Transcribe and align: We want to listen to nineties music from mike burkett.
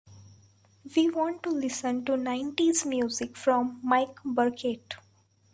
We 0.95 1.11
want 1.11 1.43
to 1.43 1.51
listen 1.51 2.03
to 2.05 2.17
nineties 2.17 2.87
music 2.87 3.37
from 3.37 3.79
mike 3.83 4.17
burkett. 4.25 4.95